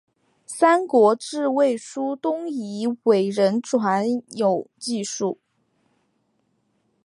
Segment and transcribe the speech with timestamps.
[0.47, 4.03] 三国志魏书东夷倭人传
[4.35, 5.37] 有记述。